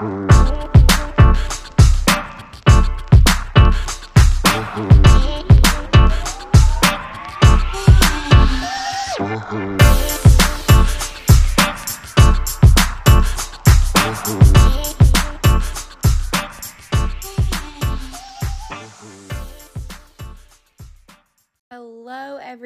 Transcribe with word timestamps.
Hello, 0.00 0.69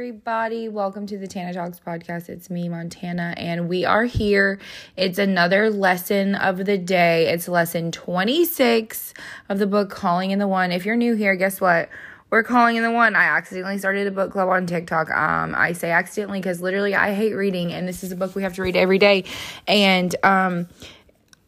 everybody. 0.05 0.68
Welcome 0.68 1.07
to 1.07 1.16
the 1.16 1.27
Tana 1.27 1.55
Talks 1.55 1.80
podcast. 1.80 2.29
It's 2.29 2.50
me, 2.50 2.68
Montana, 2.68 3.32
and 3.39 3.71
we 3.71 3.86
are 3.86 4.04
here. 4.04 4.59
It's 4.98 5.18
another 5.18 5.71
lesson 5.71 6.34
of 6.34 6.66
the 6.66 6.77
day. 6.77 7.32
It's 7.32 7.49
lesson 7.49 7.90
26 7.90 9.14
of 9.48 9.59
the 9.59 9.67
book 9.67 9.89
Calling 9.89 10.31
in 10.31 10.39
the 10.39 10.46
One. 10.46 10.72
If 10.72 10.85
you're 10.85 10.95
new 10.95 11.14
here, 11.14 11.35
guess 11.36 11.59
what? 11.59 11.89
We're 12.29 12.43
calling 12.43 12.76
in 12.76 12.82
the 12.82 12.90
one. 12.90 13.17
I 13.17 13.25
accidentally 13.25 13.79
started 13.79 14.07
a 14.07 14.11
book 14.11 14.31
club 14.31 14.50
on 14.50 14.67
TikTok. 14.67 15.11
Um, 15.11 15.54
I 15.57 15.72
say 15.72 15.90
accidentally 15.90 16.40
because 16.40 16.61
literally 16.61 16.95
I 16.95 17.14
hate 17.14 17.32
reading, 17.32 17.73
and 17.73 17.89
this 17.89 18.04
is 18.04 18.12
a 18.12 18.17
book 18.17 18.34
we 18.34 18.43
have 18.43 18.53
to 18.57 18.62
read 18.62 18.76
every 18.76 18.98
day. 18.98 19.25
And 19.67 20.14
um, 20.23 20.68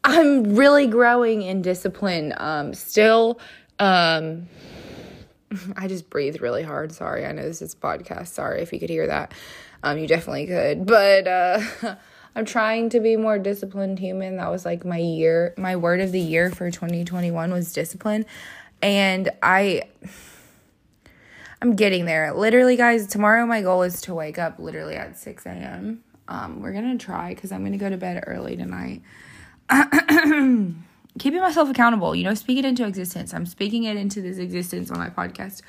I'm 0.02 0.56
really 0.56 0.86
growing 0.86 1.42
in 1.42 1.60
discipline. 1.60 2.32
Um, 2.38 2.72
still, 2.72 3.38
um, 3.78 4.48
I 5.76 5.88
just 5.88 6.10
breathed 6.10 6.40
really 6.40 6.62
hard. 6.62 6.92
Sorry. 6.92 7.26
I 7.26 7.32
know 7.32 7.42
this 7.42 7.62
is 7.62 7.74
podcast. 7.74 8.28
Sorry 8.28 8.62
if 8.62 8.72
you 8.72 8.80
could 8.80 8.90
hear 8.90 9.06
that. 9.06 9.32
Um, 9.82 9.98
you 9.98 10.06
definitely 10.06 10.46
could. 10.46 10.86
But 10.86 11.26
uh, 11.26 11.60
I'm 12.36 12.44
trying 12.44 12.90
to 12.90 13.00
be 13.00 13.16
more 13.16 13.38
disciplined 13.38 13.98
human. 13.98 14.36
That 14.36 14.50
was 14.50 14.64
like 14.64 14.84
my 14.84 14.98
year, 14.98 15.54
my 15.56 15.76
word 15.76 16.00
of 16.00 16.12
the 16.12 16.20
year 16.20 16.50
for 16.50 16.70
2021 16.70 17.52
was 17.52 17.72
discipline. 17.72 18.26
And 18.82 19.30
I 19.42 19.82
I'm 21.62 21.74
getting 21.74 22.04
there. 22.04 22.34
Literally, 22.34 22.76
guys, 22.76 23.06
tomorrow 23.06 23.46
my 23.46 23.62
goal 23.62 23.82
is 23.82 24.02
to 24.02 24.14
wake 24.14 24.38
up 24.38 24.58
literally 24.58 24.94
at 24.94 25.18
6 25.18 25.46
a.m. 25.46 26.02
Um, 26.28 26.60
we're 26.60 26.72
gonna 26.72 26.98
try 26.98 27.34
because 27.34 27.52
I'm 27.52 27.64
gonna 27.64 27.78
go 27.78 27.88
to 27.88 27.96
bed 27.96 28.22
early 28.26 28.56
tonight. 28.56 29.02
keeping 31.18 31.40
myself 31.40 31.70
accountable, 31.70 32.14
you 32.14 32.24
know, 32.24 32.34
speak 32.34 32.58
it 32.58 32.64
into 32.64 32.86
existence. 32.86 33.32
I'm 33.34 33.46
speaking 33.46 33.84
it 33.84 33.96
into 33.96 34.20
this 34.20 34.38
existence 34.38 34.90
on 34.90 34.98
my 34.98 35.10
podcast. 35.10 35.62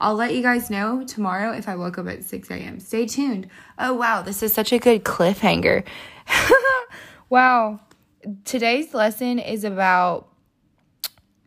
I'll 0.00 0.14
let 0.14 0.34
you 0.34 0.42
guys 0.42 0.70
know 0.70 1.04
tomorrow 1.04 1.52
if 1.52 1.68
I 1.68 1.76
woke 1.76 1.98
up 1.98 2.08
at 2.08 2.24
6 2.24 2.50
a.m. 2.50 2.80
Stay 2.80 3.06
tuned. 3.06 3.48
Oh, 3.78 3.94
wow, 3.94 4.22
this 4.22 4.42
is 4.42 4.52
such 4.52 4.72
a 4.72 4.78
good 4.78 5.04
cliffhanger. 5.04 5.84
wow. 7.30 7.80
Today's 8.44 8.92
lesson 8.94 9.38
is 9.38 9.64
about 9.64 10.28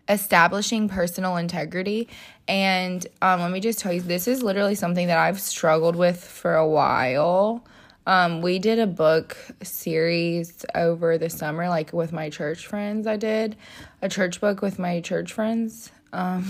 establishing 0.09 0.87
personal 0.87 1.35
integrity. 1.37 2.07
And 2.47 3.05
um, 3.21 3.41
let 3.41 3.51
me 3.51 3.59
just 3.59 3.79
tell 3.79 3.91
you, 3.91 4.01
this 4.01 4.27
is 4.27 4.41
literally 4.41 4.75
something 4.75 5.07
that 5.07 5.17
I've 5.17 5.41
struggled 5.41 5.95
with 5.95 6.23
for 6.23 6.55
a 6.55 6.67
while. 6.67 7.65
Um, 8.07 8.41
we 8.41 8.57
did 8.57 8.79
a 8.79 8.87
book 8.87 9.35
series 9.61 10.65
over 10.73 11.17
the 11.17 11.29
summer, 11.29 11.67
like 11.67 11.91
with 11.91 12.13
my 12.13 12.29
church 12.29 12.65
friends. 12.65 13.05
I 13.05 13.17
did 13.17 13.57
a 14.01 14.07
church 14.07 14.39
book 14.39 14.61
with 14.61 14.79
my 14.79 15.01
church 15.01 15.33
friends. 15.33 15.91
Um, 16.13 16.45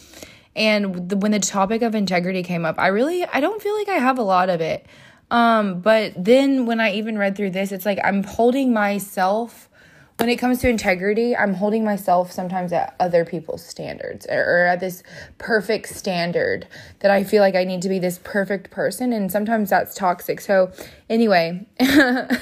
and 0.56 1.08
the, 1.08 1.16
when 1.16 1.30
the 1.30 1.38
topic 1.38 1.82
of 1.82 1.94
integrity 1.94 2.42
came 2.42 2.64
up, 2.64 2.80
I 2.80 2.88
really, 2.88 3.24
I 3.24 3.38
don't 3.38 3.62
feel 3.62 3.76
like 3.76 3.88
I 3.88 3.98
have 3.98 4.18
a 4.18 4.24
lot 4.24 4.50
of 4.50 4.60
it. 4.60 4.86
Um, 5.30 5.82
but 5.82 6.14
then 6.16 6.66
when 6.66 6.80
I 6.80 6.94
even 6.94 7.16
read 7.16 7.36
through 7.36 7.50
this, 7.50 7.70
it's 7.70 7.86
like 7.86 8.00
I'm 8.02 8.24
holding 8.24 8.72
myself 8.72 9.67
when 10.18 10.28
it 10.28 10.36
comes 10.36 10.58
to 10.58 10.68
integrity, 10.68 11.36
I'm 11.36 11.54
holding 11.54 11.84
myself 11.84 12.32
sometimes 12.32 12.72
at 12.72 12.96
other 12.98 13.24
people's 13.24 13.64
standards 13.64 14.26
or, 14.26 14.66
at 14.66 14.80
this 14.80 15.04
perfect 15.38 15.88
standard 15.90 16.66
that 16.98 17.10
I 17.12 17.22
feel 17.22 17.40
like 17.40 17.54
I 17.54 17.62
need 17.62 17.82
to 17.82 17.88
be 17.88 18.00
this 18.00 18.18
perfect 18.24 18.70
person. 18.72 19.12
And 19.12 19.30
sometimes 19.30 19.70
that's 19.70 19.94
toxic. 19.94 20.40
So, 20.40 20.72
anyway, 21.08 21.64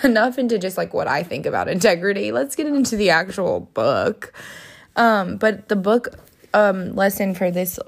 enough 0.03 0.39
into 0.39 0.59
just 0.59 0.78
like 0.78 0.95
what 0.95 1.06
I 1.06 1.23
think 1.23 1.45
about 1.45 1.69
integrity. 1.69 2.33
Let's 2.33 2.56
get 2.56 2.67
into 2.67 2.97
the 2.97 3.11
actual 3.11 3.61
book. 3.61 4.33
Um, 4.97 5.37
but 5.37 5.69
the 5.69 5.77
book 5.77 6.09
um, 6.55 6.95
lesson 6.95 7.34
for 7.34 7.50
this 7.50 7.79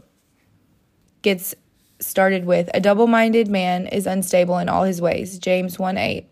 gets 1.23 1.55
started 1.99 2.45
with 2.45 2.69
a 2.75 2.81
double 2.81 3.07
minded 3.07 3.49
man 3.49 3.87
is 3.87 4.07
unstable 4.07 4.59
in 4.59 4.69
all 4.69 4.85
his 4.85 5.01
ways. 5.01 5.39
James 5.39 5.79
1 5.79 5.97
8. 5.97 6.29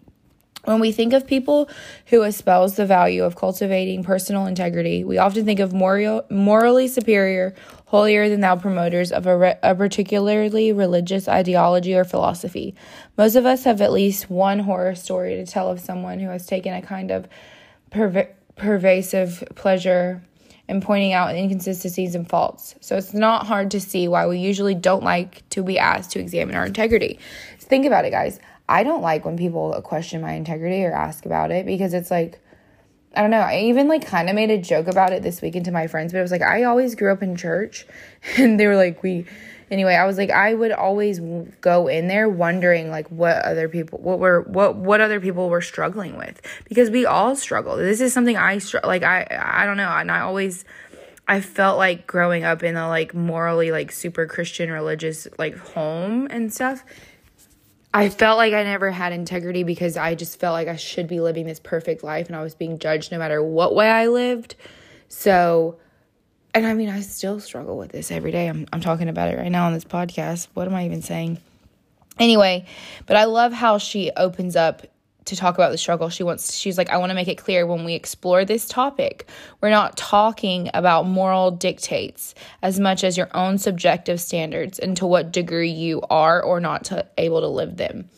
When 0.66 0.80
we 0.80 0.90
think 0.90 1.12
of 1.12 1.28
people 1.28 1.68
who 2.06 2.24
espouse 2.24 2.74
the 2.74 2.86
value 2.86 3.22
of 3.22 3.36
cultivating 3.36 4.02
personal 4.02 4.46
integrity, 4.46 5.04
we 5.04 5.16
often 5.16 5.44
think 5.44 5.60
of 5.60 5.72
moral, 5.72 6.24
morally 6.28 6.88
superior, 6.88 7.54
holier 7.86 8.28
than 8.28 8.40
thou 8.40 8.56
promoters 8.56 9.12
of 9.12 9.28
a, 9.28 9.36
re, 9.36 9.54
a, 9.62 9.76
particularly 9.76 10.72
religious 10.72 11.28
ideology 11.28 11.94
or 11.94 12.02
philosophy. 12.02 12.74
Most 13.16 13.36
of 13.36 13.46
us 13.46 13.62
have 13.62 13.80
at 13.80 13.92
least 13.92 14.28
one 14.28 14.58
horror 14.58 14.96
story 14.96 15.36
to 15.36 15.46
tell 15.46 15.70
of 15.70 15.78
someone 15.78 16.18
who 16.18 16.30
has 16.30 16.46
taken 16.46 16.74
a 16.74 16.82
kind 16.82 17.12
of 17.12 17.28
perv- 17.92 18.28
pervasive 18.56 19.44
pleasure 19.54 20.20
in 20.68 20.80
pointing 20.80 21.12
out 21.12 21.34
inconsistencies 21.34 22.14
and 22.14 22.28
faults. 22.28 22.74
So 22.80 22.96
it's 22.96 23.14
not 23.14 23.46
hard 23.46 23.70
to 23.70 23.80
see 23.80 24.08
why 24.08 24.26
we 24.26 24.40
usually 24.40 24.74
don't 24.74 25.04
like 25.04 25.48
to 25.50 25.62
be 25.62 25.78
asked 25.78 26.10
to 26.12 26.18
examine 26.18 26.56
our 26.56 26.66
integrity. 26.66 27.20
Think 27.66 27.84
about 27.84 28.04
it, 28.04 28.10
guys. 28.10 28.38
I 28.68 28.84
don't 28.84 29.02
like 29.02 29.24
when 29.24 29.36
people 29.36 29.80
question 29.82 30.20
my 30.20 30.32
integrity 30.32 30.84
or 30.84 30.92
ask 30.92 31.26
about 31.26 31.50
it 31.50 31.66
because 31.66 31.94
it's 31.94 32.10
like, 32.10 32.40
I 33.14 33.20
don't 33.20 33.30
know. 33.30 33.40
I 33.40 33.60
even 33.60 33.88
like 33.88 34.06
kind 34.06 34.28
of 34.28 34.34
made 34.34 34.50
a 34.50 34.58
joke 34.58 34.88
about 34.88 35.12
it 35.12 35.22
this 35.22 35.40
weekend 35.40 35.64
to 35.64 35.72
my 35.72 35.86
friends, 35.86 36.12
but 36.12 36.18
it 36.18 36.22
was 36.22 36.30
like, 36.30 36.42
I 36.42 36.64
always 36.64 36.94
grew 36.94 37.12
up 37.12 37.22
in 37.22 37.36
church 37.36 37.86
and 38.36 38.58
they 38.58 38.66
were 38.66 38.76
like, 38.76 39.02
we, 39.02 39.26
anyway, 39.70 39.94
I 39.94 40.04
was 40.04 40.18
like, 40.18 40.30
I 40.30 40.54
would 40.54 40.72
always 40.72 41.20
go 41.60 41.88
in 41.88 42.08
there 42.08 42.28
wondering 42.28 42.90
like 42.90 43.08
what 43.08 43.36
other 43.44 43.68
people, 43.68 43.98
what 44.00 44.18
were, 44.18 44.42
what, 44.42 44.76
what 44.76 45.00
other 45.00 45.20
people 45.20 45.48
were 45.48 45.62
struggling 45.62 46.16
with 46.16 46.40
because 46.64 46.90
we 46.90 47.06
all 47.06 47.34
struggle. 47.34 47.76
This 47.76 48.00
is 48.00 48.12
something 48.12 48.36
I, 48.36 48.58
str- 48.58 48.78
like, 48.84 49.02
I, 49.02 49.26
I 49.30 49.66
don't 49.66 49.76
know. 49.76 49.88
And 49.88 50.10
I 50.10 50.20
always, 50.20 50.64
I 51.26 51.40
felt 51.40 51.78
like 51.78 52.06
growing 52.06 52.44
up 52.44 52.62
in 52.62 52.76
a 52.76 52.88
like 52.88 53.14
morally 53.14 53.72
like 53.72 53.90
super 53.90 54.26
Christian 54.26 54.70
religious 54.70 55.26
like 55.38 55.56
home 55.56 56.28
and 56.30 56.52
stuff 56.52 56.84
I 57.96 58.10
felt 58.10 58.36
like 58.36 58.52
I 58.52 58.62
never 58.62 58.90
had 58.90 59.14
integrity 59.14 59.62
because 59.62 59.96
I 59.96 60.14
just 60.14 60.38
felt 60.38 60.52
like 60.52 60.68
I 60.68 60.76
should 60.76 61.08
be 61.08 61.18
living 61.20 61.46
this 61.46 61.58
perfect 61.58 62.04
life 62.04 62.26
and 62.26 62.36
I 62.36 62.42
was 62.42 62.54
being 62.54 62.78
judged 62.78 63.10
no 63.10 63.18
matter 63.18 63.42
what 63.42 63.74
way 63.74 63.88
I 63.88 64.08
lived. 64.08 64.54
So, 65.08 65.78
and 66.52 66.66
I 66.66 66.74
mean, 66.74 66.90
I 66.90 67.00
still 67.00 67.40
struggle 67.40 67.78
with 67.78 67.92
this 67.92 68.10
every 68.10 68.32
day. 68.32 68.48
I'm, 68.48 68.66
I'm 68.70 68.82
talking 68.82 69.08
about 69.08 69.32
it 69.32 69.38
right 69.38 69.50
now 69.50 69.64
on 69.64 69.72
this 69.72 69.84
podcast. 69.84 70.48
What 70.52 70.68
am 70.68 70.74
I 70.74 70.84
even 70.84 71.00
saying? 71.00 71.38
Anyway, 72.18 72.66
but 73.06 73.16
I 73.16 73.24
love 73.24 73.54
how 73.54 73.78
she 73.78 74.10
opens 74.14 74.56
up 74.56 74.86
to 75.26 75.36
talk 75.36 75.54
about 75.54 75.70
the 75.70 75.78
struggle. 75.78 76.08
She 76.08 76.22
wants 76.22 76.54
she's 76.54 76.78
like 76.78 76.90
I 76.90 76.96
want 76.96 77.10
to 77.10 77.14
make 77.14 77.28
it 77.28 77.36
clear 77.36 77.66
when 77.66 77.84
we 77.84 77.94
explore 77.94 78.44
this 78.44 78.66
topic, 78.66 79.28
we're 79.60 79.70
not 79.70 79.96
talking 79.96 80.70
about 80.74 81.06
moral 81.06 81.50
dictates 81.50 82.34
as 82.62 82.80
much 82.80 83.04
as 83.04 83.16
your 83.16 83.28
own 83.34 83.58
subjective 83.58 84.20
standards 84.20 84.78
and 84.78 84.96
to 84.96 85.06
what 85.06 85.32
degree 85.32 85.70
you 85.70 86.02
are 86.10 86.42
or 86.42 86.60
not 86.60 86.84
to, 86.86 87.06
able 87.18 87.40
to 87.40 87.48
live 87.48 87.76
them. 87.76 88.08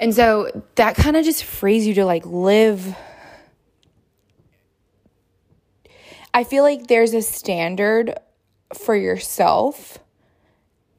And 0.00 0.14
so 0.14 0.50
that 0.74 0.96
kind 0.96 1.16
of 1.16 1.24
just 1.24 1.44
frees 1.44 1.86
you 1.86 1.94
to 1.94 2.04
like 2.04 2.26
live 2.26 2.94
I 6.34 6.42
feel 6.42 6.64
like 6.64 6.88
there's 6.88 7.14
a 7.14 7.22
standard 7.22 8.18
for 8.76 8.96
yourself 8.96 10.00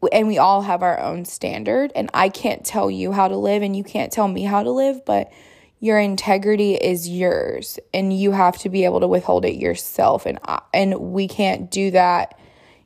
and 0.08 0.28
we 0.28 0.38
all 0.38 0.62
have 0.64 0.82
our 0.82 1.00
own 1.00 1.26
standard 1.26 1.92
and 1.96 2.10
I 2.14 2.30
can't 2.30 2.66
tell 2.66 2.90
you 2.90 3.12
how 3.12 3.28
to 3.28 3.38
live 3.38 3.62
and 3.62 3.76
you 3.76 3.84
can't 3.84 4.12
tell 4.12 4.28
me 4.28 4.44
how 4.44 4.64
to 4.64 4.72
live, 4.72 5.06
but 5.06 5.32
your 5.80 6.00
integrity 6.00 6.76
is 6.76 7.08
yours 7.10 7.80
and 7.94 8.18
you 8.18 8.32
have 8.32 8.58
to 8.60 8.70
be 8.70 8.86
able 8.86 9.00
to 9.02 9.08
withhold 9.08 9.46
it 9.46 9.56
yourself 9.56 10.26
and 10.26 10.40
I, 10.44 10.62
and 10.74 10.96
we 11.00 11.28
can't 11.28 11.70
do 11.70 11.92
that, 11.92 12.40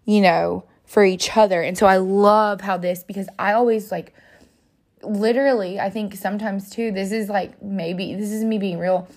you 0.05 0.21
know, 0.21 0.65
for 0.85 1.03
each 1.03 1.37
other. 1.37 1.61
And 1.61 1.77
so 1.77 1.85
I 1.85 1.97
love 1.97 2.61
how 2.61 2.77
this 2.77 3.03
because 3.03 3.29
I 3.37 3.53
always 3.53 3.91
like 3.91 4.13
literally 5.01 5.79
I 5.79 5.89
think 5.89 6.15
sometimes 6.15 6.69
too 6.69 6.91
this 6.91 7.11
is 7.11 7.29
like 7.29 7.61
maybe 7.61 8.15
this 8.15 8.31
is 8.31 8.43
me 8.43 8.57
being 8.57 8.79
real 8.79 9.07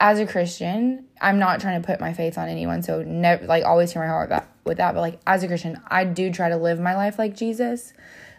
as 0.00 0.18
a 0.18 0.26
Christian, 0.26 1.06
I'm 1.20 1.38
not 1.38 1.60
trying 1.60 1.80
to 1.80 1.86
put 1.86 2.00
my 2.00 2.12
faith 2.12 2.36
on 2.36 2.48
anyone, 2.48 2.82
so 2.82 3.02
never 3.02 3.44
like 3.46 3.64
always 3.64 3.92
hear 3.92 4.02
my 4.02 4.08
heart 4.08 4.30
that 4.30 4.48
with 4.64 4.78
that. 4.78 4.94
But 4.94 5.00
like 5.00 5.20
as 5.26 5.42
a 5.42 5.48
Christian, 5.48 5.80
I 5.88 6.04
do 6.04 6.32
try 6.32 6.48
to 6.48 6.56
live 6.56 6.80
my 6.80 6.94
life 6.94 7.18
like 7.18 7.36
Jesus. 7.36 7.92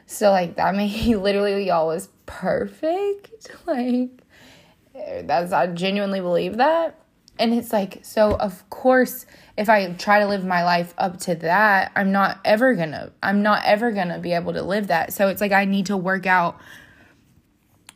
So 0.06 0.32
like 0.32 0.56
that 0.56 0.76
made 0.76 0.88
he 0.88 1.16
literally 1.16 1.70
always 1.72 2.10
perfect. 2.26 3.52
Like 3.66 4.10
that's 5.24 5.52
I 5.52 5.68
genuinely 5.68 6.22
believe 6.22 6.58
that. 6.58 7.00
And 7.38 7.54
it's 7.54 7.74
like 7.74 8.00
so 8.04 8.36
of 8.36 8.70
course 8.70 9.26
if 9.58 9.70
I 9.70 9.92
try 9.94 10.20
to 10.20 10.28
live 10.28 10.46
my 10.46 10.64
life 10.64 10.94
up 10.98 11.18
to 11.22 11.36
that, 11.36 11.92
I'm 11.96 12.12
not 12.12 12.40
ever 12.46 12.76
gonna 12.76 13.12
I'm 13.22 13.42
not 13.42 13.66
ever 13.66 13.92
gonna 13.92 14.20
be 14.20 14.34
able 14.34 14.54
to 14.54 14.62
live 14.62 14.88
that. 14.88 15.14
So 15.14 15.28
it's 15.30 15.42
like 15.42 15.52
I 15.52 15.66
need 15.66 15.88
to 15.88 15.98
work 15.98 16.26
out 16.26 16.60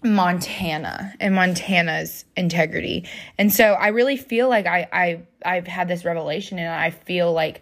Montana 0.04 1.14
and 1.20 1.36
Montana's 1.36 2.26
integrity. 2.38 3.06
And 3.38 3.52
so 3.52 3.74
I 3.74 3.90
really 3.90 4.18
feel 4.18 4.48
like 4.48 4.66
I 4.66 4.88
I 4.92 5.22
I've 5.46 5.68
had 5.68 5.88
this 5.88 6.06
revelation 6.06 6.60
and 6.60 6.74
I 6.74 6.92
feel 6.92 7.34
like 7.34 7.62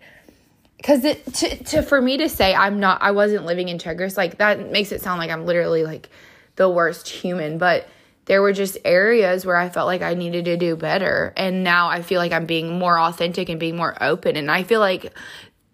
cuz 0.83 1.03
it 1.03 1.33
to, 1.33 1.63
to 1.63 1.81
for 1.81 1.99
me 1.99 2.17
to 2.17 2.29
say 2.29 2.53
I'm 2.53 2.79
not 2.79 3.01
I 3.01 3.11
wasn't 3.11 3.45
living 3.45 3.67
integrous 3.67 4.17
like 4.17 4.37
that 4.37 4.71
makes 4.71 4.91
it 4.91 5.01
sound 5.01 5.19
like 5.19 5.31
I'm 5.31 5.45
literally 5.45 5.83
like 5.83 6.09
the 6.57 6.69
worst 6.69 7.09
human, 7.09 7.57
but 7.57 7.87
there 8.25 8.41
were 8.41 8.53
just 8.53 8.77
areas 8.83 9.45
where 9.45 9.55
I 9.55 9.69
felt 9.69 9.87
like 9.87 10.01
I 10.01 10.13
needed 10.13 10.45
to 10.45 10.57
do 10.57 10.75
better. 10.75 11.33
And 11.37 11.63
now 11.63 11.87
I 11.87 12.01
feel 12.01 12.19
like 12.19 12.33
I'm 12.33 12.45
being 12.45 12.77
more 12.77 12.99
authentic 12.99 13.47
and 13.47 13.59
being 13.59 13.77
more 13.77 13.95
open. 14.03 14.35
And 14.35 14.51
I 14.51 14.63
feel 14.63 14.81
like 14.81 15.13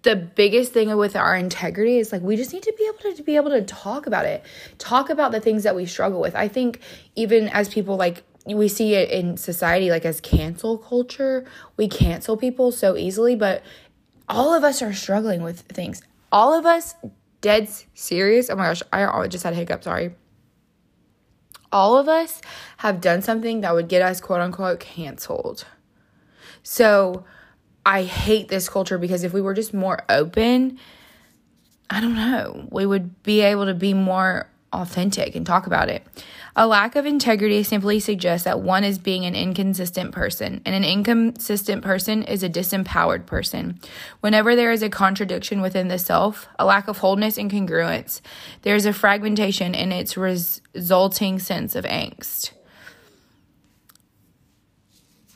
the 0.04 0.18
biggest 0.18 0.74
thing 0.74 0.96
with 0.98 1.16
our 1.16 1.36
integrity 1.36 1.98
is 1.98 2.12
like 2.12 2.22
we 2.22 2.36
just 2.36 2.54
need 2.54 2.64
to 2.64 2.74
be 2.78 2.86
able 2.86 2.98
to, 3.00 3.16
to, 3.16 3.24
be 3.24 3.38
able 3.38 3.50
to 3.52 3.62
talk 3.64 4.06
about 4.06 4.26
it. 4.26 4.44
Talk 4.78 5.10
about 5.10 5.32
the 5.32 5.40
things 5.40 5.64
that 5.64 5.76
we 5.76 5.86
struggle 5.86 6.20
with. 6.20 6.36
I 6.36 6.50
think 6.50 6.82
even 7.16 7.48
as 7.48 7.70
people 7.70 7.96
like 7.96 8.24
we 8.46 8.68
see 8.68 8.94
it 8.94 9.10
in 9.10 9.38
society 9.38 9.90
like 9.90 10.04
as 10.04 10.20
cancel 10.20 10.78
culture 10.78 11.46
we 11.78 11.88
cancel 11.88 12.36
people 12.36 12.74
so 12.74 12.98
easily 12.98 13.38
but 13.38 13.64
all 14.28 14.54
of 14.54 14.66
us 14.66 14.82
are 14.82 14.94
struggling 14.94 15.42
with 15.42 15.62
things. 15.62 16.02
All 16.32 16.54
of 16.54 16.66
us 16.66 16.96
dead 17.40 17.70
serious. 17.94 18.50
Oh 18.50 18.56
my 18.58 18.66
gosh 18.66 18.84
i 18.92 19.28
just 19.28 19.46
had 19.46 19.54
a 19.54 19.56
hiccup 19.56 19.84
sorry. 19.86 20.16
All 21.72 21.98
of 21.98 22.10
us 22.10 22.42
have 22.78 23.00
done 23.00 23.22
something 23.22 23.62
that 23.62 23.74
would 23.74 23.88
get 23.88 24.02
us 24.02 24.20
quote 24.20 24.42
unquote 24.42 24.82
canceled. 24.82 25.66
So 26.62 27.24
I 27.86 28.04
hate 28.04 28.48
this 28.48 28.70
culture 28.70 28.98
because 28.98 29.24
if 29.24 29.34
we 29.34 29.42
were 29.42 29.54
just 29.54 29.74
more 29.74 30.04
open, 30.10 30.80
I 31.90 32.02
don't 32.02 32.16
know, 32.16 32.68
we 32.72 32.86
would 32.86 33.22
be 33.24 33.42
able 33.42 33.66
to 33.66 33.74
be 33.74 33.94
more 33.94 34.50
authentic 34.72 35.36
and 35.36 35.46
talk 35.46 35.68
about 35.68 35.90
it. 35.90 36.04
A 36.56 36.68
lack 36.68 36.96
of 36.96 37.06
integrity 37.06 37.64
simply 37.64 38.00
suggests 38.00 38.46
that 38.46 38.60
one 38.60 38.84
is 38.84 38.98
being 38.98 39.26
an 39.26 39.36
inconsistent 39.36 40.12
person, 40.12 40.62
and 40.66 40.76
an 40.76 40.84
inconsistent 40.84 41.84
person 41.84 42.24
is 42.24 42.44
a 42.44 42.50
disempowered 42.50 43.26
person. 43.26 43.80
Whenever 44.22 44.56
there 44.56 44.72
is 44.72 44.82
a 44.82 44.90
contradiction 44.90 45.62
within 45.62 45.88
the 45.88 46.00
self, 46.00 46.48
a 46.58 46.66
lack 46.66 46.88
of 46.88 47.00
wholeness 47.00 47.38
and 47.38 47.52
congruence, 47.52 48.22
there 48.64 48.76
is 48.76 48.86
a 48.86 48.94
fragmentation 48.94 49.76
in 49.76 49.92
its 49.92 50.18
resulting 50.18 51.40
sense 51.40 51.76
of 51.76 51.86
angst 51.86 52.52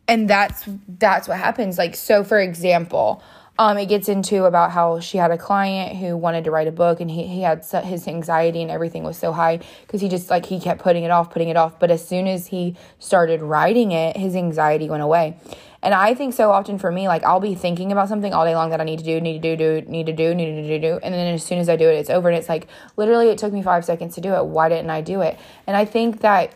and 0.08 0.30
that's 0.30 0.64
that's 0.88 1.28
what 1.28 1.38
happens. 1.38 1.78
Like 1.78 1.96
so 1.96 2.24
for 2.24 2.40
example 2.40 3.22
um, 3.60 3.78
it 3.78 3.88
gets 3.88 4.08
into 4.08 4.46
about 4.46 4.72
how 4.72 5.00
she 5.00 5.18
had 5.18 5.32
a 5.32 5.38
client 5.38 5.98
who 5.98 6.16
wanted 6.16 6.44
to 6.44 6.52
write 6.52 6.68
a 6.68 6.72
book 6.72 7.00
and 7.00 7.10
he, 7.10 7.26
he 7.26 7.42
had 7.42 7.66
his 7.66 8.08
anxiety 8.08 8.62
and 8.62 8.70
everything 8.70 9.04
was 9.04 9.18
so 9.18 9.32
high 9.32 9.60
because 9.82 10.00
he 10.00 10.10
just 10.10 10.30
like 10.30 10.46
he 10.46 10.60
kept 10.60 10.82
putting 10.82 11.04
it 11.04 11.12
off 11.12 11.32
putting 11.32 11.50
it 11.50 11.58
off. 11.58 11.80
But 11.80 11.90
as 11.90 12.08
soon 12.08 12.28
as 12.28 12.48
he 12.48 12.76
started 13.00 13.42
writing 13.42 13.92
it 13.92 14.16
his 14.16 14.36
anxiety 14.36 14.90
went 14.90 15.04
away. 15.04 15.38
And 15.82 15.94
i 15.94 16.14
think 16.14 16.34
so 16.34 16.52
often 16.52 16.78
for 16.78 16.92
me 16.92 17.08
like 17.08 17.24
i'll 17.24 17.40
be 17.40 17.56
thinking 17.56 17.92
about 17.92 18.10
something 18.10 18.34
all 18.34 18.46
day 18.46 18.56
long 18.56 18.72
that 18.72 18.82
i 18.82 18.84
need 18.84 19.00
to 19.00 19.06
do 19.06 19.22
need 19.22 19.42
to 19.42 19.56
do 19.56 19.82
do 19.82 19.90
need 19.90 20.06
to 20.08 20.14
do 20.14 20.36
need 20.36 20.62
to 20.62 20.68
do 20.68 20.80
do. 20.80 21.00
And 21.02 21.14
then 21.14 21.34
as 21.34 21.44
soon 21.44 21.58
as 21.58 21.70
i 21.70 21.76
do 21.76 21.90
it 21.90 21.96
it's 21.96 22.10
over. 22.10 22.30
And 22.30 22.38
it's 22.38 22.50
like 22.50 22.68
literally 22.96 23.30
it 23.30 23.40
took 23.40 23.54
me 23.54 23.64
five 23.64 23.86
seconds 23.86 24.14
to 24.16 24.22
do 24.22 24.34
it. 24.34 24.46
Why 24.46 24.70
didn't 24.70 24.92
i 24.92 25.02
do 25.02 25.22
it? 25.22 25.40
And 25.66 25.76
i 25.76 25.86
think 25.86 26.22
that 26.22 26.54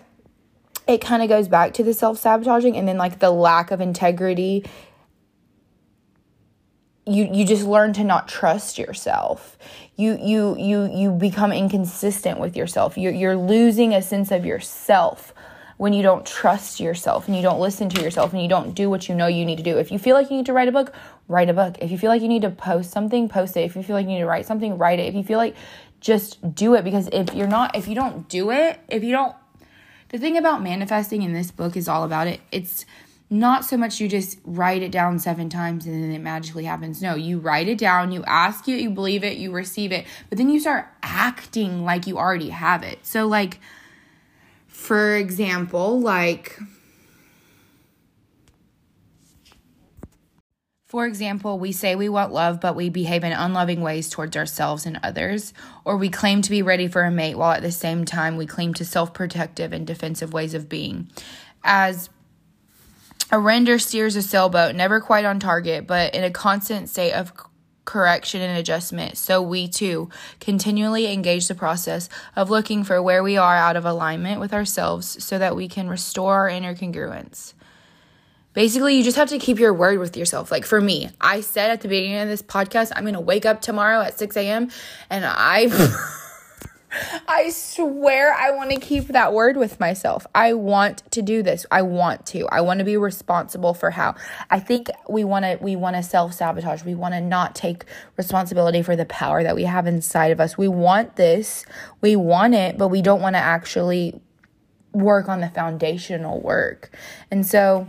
it 0.92 1.02
kind 1.02 1.24
of 1.24 1.30
goes 1.30 1.48
back 1.48 1.74
to 1.76 1.84
the 1.84 1.94
self 1.94 2.18
sabotaging 2.20 2.76
and 2.76 2.88
then 2.88 2.98
like 2.98 3.20
the 3.20 3.32
lack 3.32 3.72
of 3.72 3.82
integrity. 3.82 4.66
You 7.06 7.30
you 7.32 7.46
just 7.46 7.66
learn 7.66 7.94
to 7.94 8.04
not 8.04 8.28
trust 8.28 8.78
yourself. 8.78 9.58
You 9.96 10.18
you 10.22 10.56
you 10.58 10.92
you 10.94 11.12
become 11.12 11.52
inconsistent 11.52 12.40
with 12.40 12.56
yourself. 12.56 12.98
You're 12.98 13.14
you're 13.14 13.38
losing 13.38 13.94
a 13.94 14.02
sense 14.02 14.32
of 14.32 14.46
yourself 14.46 15.34
when 15.78 15.94
you 15.94 16.04
don't 16.04 16.28
trust 16.28 16.80
yourself 16.80 17.28
and 17.28 17.36
you 17.36 17.42
don't 17.42 17.60
listen 17.60 17.90
to 17.90 18.04
yourself 18.04 18.34
and 18.34 18.42
you 18.42 18.48
don't 18.48 18.76
do 18.76 18.88
what 18.88 19.10
you 19.10 19.16
know 19.16 19.26
you 19.26 19.46
need 19.46 19.58
to 19.58 19.64
do. 19.64 19.80
If 19.80 19.92
you 19.92 19.98
feel 19.98 20.16
like 20.16 20.30
you 20.30 20.38
need 20.38 20.46
to 20.46 20.54
write 20.54 20.68
a 20.68 20.72
book, 20.72 20.94
write 21.28 21.50
a 21.50 21.54
book. 21.54 21.78
If 21.82 21.90
you 21.90 21.98
feel 21.98 22.12
like 22.12 22.22
you 22.22 22.28
need 22.28 22.44
to 22.44 22.52
post 22.52 22.92
something, 22.92 23.28
post 23.28 23.58
it. 23.58 23.62
If 23.62 23.76
you 23.76 23.82
feel 23.82 23.96
like 23.96 24.06
you 24.06 24.14
need 24.14 24.20
to 24.20 24.28
write 24.28 24.46
something, 24.46 24.78
write 24.78 25.00
it. 25.00 25.08
If 25.08 25.16
you 25.16 25.24
feel 25.24 25.40
like 25.40 25.56
just 26.00 26.54
do 26.54 26.76
it 26.76 26.84
because 26.84 27.10
if 27.12 27.34
you're 27.34 27.48
not 27.48 27.76
if 27.76 27.88
you 27.88 27.96
don't 27.96 28.28
do 28.30 28.52
it, 28.52 28.80
if 28.90 29.04
you 29.04 29.12
don't 29.12 29.36
the 30.12 30.20
thing 30.20 30.38
about 30.38 30.62
manifesting 30.62 31.24
in 31.24 31.34
this 31.34 31.52
book 31.52 31.76
is 31.78 31.88
all 31.88 32.04
about 32.04 32.28
it. 32.28 32.42
It's 32.52 32.86
not 33.30 33.64
so 33.64 33.78
much 33.78 34.02
you 34.02 34.10
just 34.10 34.38
write 34.44 34.84
it 34.84 34.92
down 34.92 35.18
seven 35.18 35.50
times 35.50 35.86
and 35.86 36.04
then 36.04 36.12
it 36.12 36.20
magically 36.20 36.66
happens. 36.66 37.02
No, 37.02 37.16
you 37.16 37.40
write 37.40 37.70
it 37.70 37.78
down, 37.78 38.12
you 38.12 38.24
ask 38.26 38.68
it, 38.68 38.82
you 38.82 38.90
believe 38.90 39.24
it, 39.24 39.38
you 39.38 39.54
receive 39.54 39.94
it, 39.94 40.06
but 40.28 40.38
then 40.38 40.50
you 40.50 40.60
start 40.60 40.88
acting 41.02 41.86
like 41.86 42.08
you 42.08 42.18
already 42.18 42.50
have 42.50 42.84
it. 42.84 43.06
So, 43.06 43.26
like, 43.28 43.62
for 44.68 45.16
example, 45.16 46.02
like, 46.02 46.60
For 50.92 51.06
example, 51.06 51.58
we 51.58 51.72
say 51.72 51.96
we 51.96 52.10
want 52.10 52.34
love, 52.34 52.60
but 52.60 52.76
we 52.76 52.90
behave 52.90 53.24
in 53.24 53.32
unloving 53.32 53.80
ways 53.80 54.10
towards 54.10 54.36
ourselves 54.36 54.86
and 54.86 55.00
others, 55.02 55.54
or 55.86 55.96
we 55.96 56.10
claim 56.10 56.42
to 56.42 56.50
be 56.50 56.62
ready 56.62 56.90
for 56.90 57.04
a 57.04 57.10
mate 57.10 57.36
while 57.36 57.54
at 57.54 57.62
the 57.62 57.72
same 57.72 58.04
time 58.04 58.36
we 58.36 58.46
claim 58.46 58.74
to 58.74 58.84
self 58.84 59.14
protective 59.14 59.72
and 59.72 59.88
defensive 59.88 60.34
ways 60.34 60.54
of 60.54 60.68
being. 60.68 61.10
As 61.64 62.10
a 63.32 63.40
render 63.40 63.80
steers 63.80 64.18
a 64.18 64.22
sailboat, 64.22 64.76
never 64.76 65.00
quite 65.00 65.24
on 65.24 65.40
target, 65.40 65.88
but 65.88 66.14
in 66.14 66.26
a 66.26 66.30
constant 66.30 66.90
state 66.90 67.14
of 67.14 67.32
correction 67.86 68.42
and 68.42 68.60
adjustment, 68.60 69.18
so 69.18 69.42
we 69.42 69.70
too 69.70 70.10
continually 70.42 71.10
engage 71.10 71.48
the 71.48 71.56
process 71.56 72.10
of 72.36 72.50
looking 72.50 72.84
for 72.84 73.02
where 73.02 73.24
we 73.24 73.38
are 73.38 73.56
out 73.56 73.78
of 73.78 73.86
alignment 73.86 74.42
with 74.42 74.54
ourselves 74.54 75.24
so 75.24 75.40
that 75.40 75.56
we 75.56 75.70
can 75.70 75.88
restore 75.88 76.34
our 76.36 76.50
inner 76.50 76.76
congruence. 76.76 77.54
Basically, 78.54 78.96
you 78.96 79.04
just 79.04 79.18
have 79.18 79.30
to 79.30 79.40
keep 79.40 79.60
your 79.60 79.74
word 79.74 80.00
with 80.00 80.18
yourself. 80.18 80.52
Like 80.52 80.66
for 80.66 80.82
me, 80.82 81.10
I 81.22 81.42
said 81.42 81.72
at 81.72 81.82
the 81.82 81.88
beginning 81.88 82.18
of 82.18 82.28
this 82.28 82.42
podcast, 82.42 82.92
I'm 82.96 83.06
gonna 83.06 83.22
wake 83.22 83.46
up 83.46 83.62
tomorrow 83.62 84.02
at 84.02 84.20
6 84.20 84.36
a.m. 84.38 84.70
and 85.10 85.26
I 85.26 85.70
I 87.28 87.50
swear 87.52 88.34
I 88.34 88.52
want 88.52 88.72
to 88.72 88.80
keep 88.80 89.08
that 89.08 89.34
word 89.34 89.56
with 89.56 89.80
myself. 89.80 90.28
I 90.36 90.54
want 90.54 91.10
to 91.12 91.22
do 91.22 91.42
this. 91.42 91.66
I 91.72 91.82
want 91.84 92.26
to. 92.28 92.48
I 92.48 92.62
want 92.62 92.80
to 92.80 92.84
be 92.84 92.98
responsible 92.98 93.74
for 93.74 93.92
how. 93.92 94.16
I 94.50 94.60
think 94.60 94.90
we 95.08 95.24
want 95.24 95.46
to 95.46 95.58
we 95.62 95.76
want 95.76 95.96
to 95.96 96.04
self-sabotage. 96.04 96.84
We 96.84 96.96
want 96.96 97.14
to 97.14 97.22
not 97.22 97.56
take 97.56 97.86
responsibility 98.18 98.82
for 98.82 98.96
the 98.96 99.06
power 99.06 99.44
that 99.44 99.56
we 99.56 99.64
have 99.64 99.88
inside 99.88 100.32
of 100.32 100.42
us. 100.42 100.58
We 100.58 100.68
want 100.68 101.16
this. 101.16 101.66
We 102.02 102.16
want 102.18 102.56
it, 102.56 102.78
but 102.78 102.90
we 102.90 103.02
don't 103.02 103.22
want 103.22 103.36
to 103.36 103.42
actually 103.42 104.20
work 104.92 105.30
on 105.30 105.40
the 105.40 105.50
foundational 105.50 106.42
work. 106.42 106.92
And 107.30 107.46
so 107.46 107.88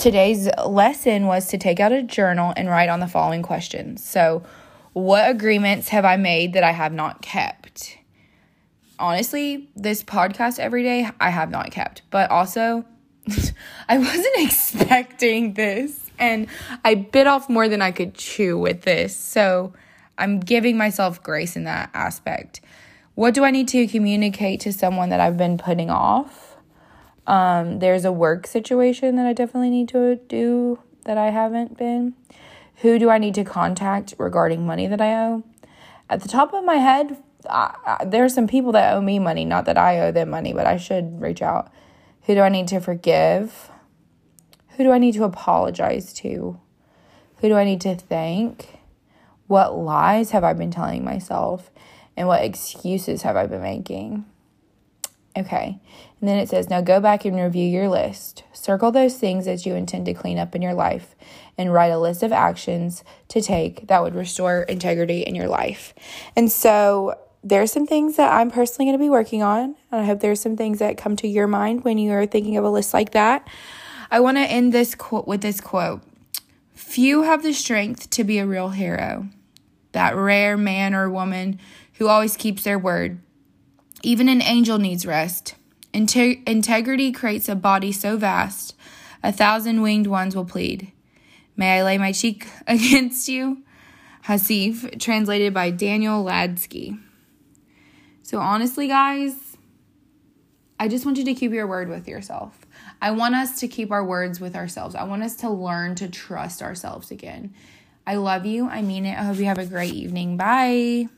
Today's 0.00 0.48
lesson 0.66 1.26
was 1.26 1.48
to 1.48 1.58
take 1.58 1.78
out 1.78 1.92
a 1.92 2.02
journal 2.02 2.54
and 2.56 2.70
write 2.70 2.88
on 2.88 3.00
the 3.00 3.06
following 3.06 3.42
questions. 3.42 4.02
So, 4.02 4.42
what 4.94 5.28
agreements 5.28 5.88
have 5.88 6.06
I 6.06 6.16
made 6.16 6.54
that 6.54 6.64
I 6.64 6.70
have 6.70 6.94
not 6.94 7.20
kept? 7.20 7.98
Honestly, 8.98 9.68
this 9.76 10.02
podcast 10.02 10.58
every 10.58 10.82
day 10.84 11.10
I 11.20 11.28
have 11.28 11.50
not 11.50 11.70
kept, 11.70 12.00
but 12.08 12.30
also 12.30 12.86
I 13.90 13.98
wasn't 13.98 14.26
expecting 14.38 15.52
this 15.52 16.10
and 16.18 16.46
I 16.82 16.94
bit 16.94 17.26
off 17.26 17.50
more 17.50 17.68
than 17.68 17.82
I 17.82 17.92
could 17.92 18.14
chew 18.14 18.56
with 18.56 18.80
this. 18.80 19.14
So, 19.14 19.74
I'm 20.16 20.40
giving 20.40 20.78
myself 20.78 21.22
grace 21.22 21.56
in 21.56 21.64
that 21.64 21.90
aspect. 21.92 22.62
What 23.16 23.34
do 23.34 23.44
I 23.44 23.50
need 23.50 23.68
to 23.68 23.86
communicate 23.86 24.60
to 24.60 24.72
someone 24.72 25.10
that 25.10 25.20
I've 25.20 25.36
been 25.36 25.58
putting 25.58 25.90
off? 25.90 26.49
Um, 27.26 27.78
there's 27.78 28.04
a 28.04 28.12
work 28.12 28.46
situation 28.46 29.16
that 29.16 29.26
I 29.26 29.32
definitely 29.32 29.70
need 29.70 29.88
to 29.90 30.16
do 30.16 30.80
that 31.04 31.18
I 31.18 31.30
haven't 31.30 31.76
been. 31.76 32.14
Who 32.76 32.98
do 32.98 33.10
I 33.10 33.18
need 33.18 33.34
to 33.34 33.44
contact 33.44 34.14
regarding 34.18 34.66
money 34.66 34.86
that 34.86 35.00
I 35.00 35.14
owe? 35.14 35.44
At 36.08 36.22
the 36.22 36.28
top 36.28 36.52
of 36.54 36.64
my 36.64 36.76
head, 36.76 37.22
I, 37.48 37.74
I, 37.86 38.04
there 38.04 38.24
are 38.24 38.28
some 38.28 38.46
people 38.46 38.72
that 38.72 38.94
owe 38.94 39.00
me 39.00 39.18
money, 39.18 39.44
not 39.44 39.64
that 39.66 39.78
I 39.78 40.00
owe 40.00 40.12
them 40.12 40.30
money, 40.30 40.52
but 40.52 40.66
I 40.66 40.76
should 40.76 41.20
reach 41.20 41.42
out. 41.42 41.70
Who 42.22 42.34
do 42.34 42.40
I 42.40 42.48
need 42.48 42.68
to 42.68 42.80
forgive? 42.80 43.70
Who 44.76 44.84
do 44.84 44.92
I 44.92 44.98
need 44.98 45.14
to 45.14 45.24
apologize 45.24 46.12
to? 46.14 46.58
Who 47.38 47.48
do 47.48 47.54
I 47.54 47.64
need 47.64 47.80
to 47.82 47.94
thank? 47.94 48.80
What 49.46 49.76
lies 49.76 50.30
have 50.30 50.44
I 50.44 50.52
been 50.52 50.70
telling 50.70 51.04
myself? 51.04 51.70
And 52.16 52.28
what 52.28 52.44
excuses 52.44 53.22
have 53.22 53.36
I 53.36 53.46
been 53.46 53.62
making? 53.62 54.24
Okay. 55.36 55.78
And 56.20 56.28
then 56.28 56.38
it 56.38 56.48
says, 56.48 56.68
now 56.68 56.80
go 56.80 57.00
back 57.00 57.24
and 57.24 57.36
review 57.36 57.66
your 57.66 57.88
list. 57.88 58.42
Circle 58.52 58.90
those 58.90 59.16
things 59.16 59.44
that 59.46 59.64
you 59.64 59.74
intend 59.74 60.06
to 60.06 60.14
clean 60.14 60.38
up 60.38 60.54
in 60.54 60.62
your 60.62 60.74
life 60.74 61.14
and 61.56 61.72
write 61.72 61.92
a 61.92 61.98
list 61.98 62.22
of 62.22 62.32
actions 62.32 63.04
to 63.28 63.40
take 63.40 63.86
that 63.86 64.02
would 64.02 64.14
restore 64.14 64.62
integrity 64.62 65.20
in 65.20 65.34
your 65.34 65.46
life. 65.46 65.94
And 66.36 66.50
so 66.50 67.16
there's 67.44 67.72
some 67.72 67.86
things 67.86 68.16
that 68.16 68.32
I'm 68.32 68.50
personally 68.50 68.86
going 68.86 68.98
to 68.98 69.02
be 69.02 69.08
working 69.08 69.42
on. 69.42 69.76
And 69.90 70.00
I 70.02 70.04
hope 70.04 70.20
there's 70.20 70.40
some 70.40 70.56
things 70.56 70.80
that 70.80 70.98
come 70.98 71.16
to 71.16 71.28
your 71.28 71.46
mind 71.46 71.84
when 71.84 71.96
you're 71.96 72.26
thinking 72.26 72.56
of 72.56 72.64
a 72.64 72.70
list 72.70 72.92
like 72.92 73.12
that. 73.12 73.46
I 74.10 74.20
want 74.20 74.36
to 74.36 74.42
end 74.42 74.72
this 74.72 74.94
quote 74.94 75.28
with 75.28 75.40
this 75.40 75.60
quote. 75.60 76.02
Few 76.74 77.22
have 77.22 77.42
the 77.42 77.52
strength 77.52 78.10
to 78.10 78.24
be 78.24 78.38
a 78.38 78.46
real 78.46 78.70
hero. 78.70 79.28
That 79.92 80.16
rare 80.16 80.56
man 80.56 80.94
or 80.94 81.08
woman 81.08 81.60
who 81.94 82.08
always 82.08 82.36
keeps 82.36 82.64
their 82.64 82.78
word 82.78 83.20
Even 84.02 84.28
an 84.28 84.42
angel 84.42 84.78
needs 84.78 85.04
rest. 85.04 85.54
Integ- 85.92 86.48
integrity 86.48 87.12
creates 87.12 87.48
a 87.48 87.54
body 87.54 87.92
so 87.92 88.16
vast, 88.16 88.74
a 89.22 89.32
thousand 89.32 89.82
winged 89.82 90.06
ones 90.06 90.34
will 90.34 90.44
plead. 90.44 90.92
May 91.56 91.78
I 91.78 91.82
lay 91.82 91.98
my 91.98 92.12
cheek 92.12 92.46
against 92.66 93.28
you? 93.28 93.62
Hafiz, 94.22 94.86
translated 94.98 95.52
by 95.52 95.70
Daniel 95.70 96.24
Ladinsky. 96.24 96.98
So, 98.22 98.38
honestly, 98.38 98.86
guys, 98.86 99.34
I 100.78 100.88
just 100.88 101.04
want 101.04 101.18
you 101.18 101.24
to 101.24 101.34
keep 101.34 101.52
your 101.52 101.66
word 101.66 101.88
with 101.88 102.06
yourself. 102.06 102.58
I 103.02 103.10
want 103.10 103.34
us 103.34 103.60
to 103.60 103.68
keep 103.68 103.90
our 103.90 104.04
words 104.04 104.40
with 104.40 104.54
ourselves. 104.54 104.94
I 104.94 105.04
want 105.04 105.22
us 105.22 105.36
to 105.36 105.50
learn 105.50 105.94
to 105.96 106.08
trust 106.08 106.62
ourselves 106.62 107.10
again. 107.10 107.54
I 108.06 108.16
love 108.16 108.46
you. 108.46 108.68
I 108.68 108.82
mean 108.82 109.04
it. 109.04 109.18
I 109.18 109.24
hope 109.24 109.36
you 109.38 109.46
have 109.46 109.58
a 109.58 109.66
great 109.66 109.94
evening. 109.94 110.36
Bye. 110.36 111.08